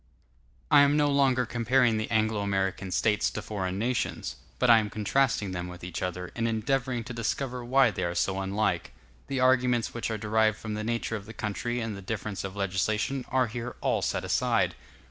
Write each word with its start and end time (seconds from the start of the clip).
I 0.71 0.81
am 0.81 0.97
no 0.97 1.11
longer 1.11 1.45
comparing 1.45 1.97
the 1.97 2.09
Anglo 2.09 2.39
American 2.39 2.89
States 2.89 3.29
to 3.29 3.41
foreign 3.43 3.77
nations; 3.77 4.35
but 4.57 4.67
I 4.67 4.79
am 4.79 4.89
contrasting 4.89 5.51
them 5.51 5.67
with 5.67 5.83
each 5.83 6.01
other, 6.01 6.31
and 6.35 6.47
endeavoring 6.47 7.03
to 7.03 7.13
discover 7.13 7.63
why 7.63 7.91
they 7.91 8.03
are 8.03 8.15
so 8.15 8.39
unlike. 8.39 8.93
The 9.27 9.39
arguments 9.39 9.93
which 9.93 10.09
are 10.09 10.17
derived 10.17 10.57
from 10.57 10.73
the 10.73 10.83
nature 10.83 11.15
of 11.15 11.27
the 11.27 11.33
country 11.35 11.79
and 11.79 11.95
the 11.95 12.01
difference 12.01 12.43
of 12.43 12.55
legislation 12.55 13.25
are 13.29 13.45
here 13.45 13.75
all 13.79 14.01
set 14.01 14.25
aside. 14.25 14.73